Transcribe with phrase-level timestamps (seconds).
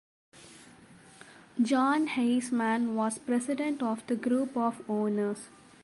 [1.61, 5.47] John Heisman was president of the group of owners.